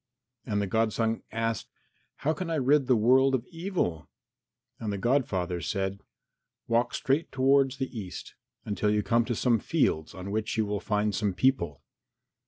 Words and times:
And 0.47 0.59
the 0.59 0.65
godson 0.65 1.21
asked, 1.31 1.67
"How 2.15 2.33
can 2.33 2.49
I 2.49 2.55
rid 2.55 2.87
the 2.87 2.95
world 2.95 3.35
of 3.35 3.45
evil?" 3.51 4.09
And 4.79 4.91
the 4.91 4.97
godfather 4.97 5.61
said, 5.61 6.01
"Walk 6.67 6.95
straight 6.95 7.31
towards 7.31 7.77
the 7.77 7.95
east 7.95 8.33
until 8.65 8.89
you 8.89 9.03
come 9.03 9.25
to 9.25 9.35
some 9.35 9.59
fields 9.59 10.15
on 10.15 10.31
which 10.31 10.57
you 10.57 10.65
will 10.65 10.79
find 10.79 11.13
some 11.13 11.35
people. 11.35 11.83